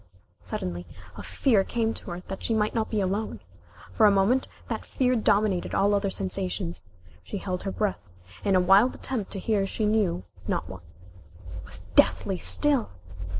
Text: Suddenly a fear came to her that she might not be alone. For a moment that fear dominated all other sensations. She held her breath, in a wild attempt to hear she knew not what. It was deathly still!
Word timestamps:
Suddenly 0.41 0.87
a 1.15 1.21
fear 1.21 1.63
came 1.63 1.93
to 1.93 2.09
her 2.09 2.21
that 2.21 2.41
she 2.41 2.55
might 2.55 2.73
not 2.73 2.89
be 2.89 2.99
alone. 3.01 3.39
For 3.93 4.07
a 4.07 4.11
moment 4.11 4.47
that 4.67 4.83
fear 4.83 5.15
dominated 5.15 5.75
all 5.75 5.93
other 5.93 6.09
sensations. 6.09 6.81
She 7.23 7.37
held 7.37 7.61
her 7.61 7.71
breath, 7.71 8.09
in 8.43 8.55
a 8.55 8.59
wild 8.59 8.95
attempt 8.95 9.29
to 9.33 9.39
hear 9.39 9.67
she 9.67 9.85
knew 9.85 10.23
not 10.47 10.67
what. 10.67 10.81
It 11.55 11.65
was 11.65 11.79
deathly 11.93 12.39
still! 12.39 12.89